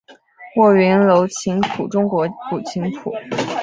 [0.55, 3.13] 卧云楼琴谱中国古琴谱。